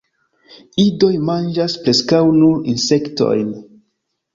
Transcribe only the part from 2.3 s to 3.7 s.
nur insektojn.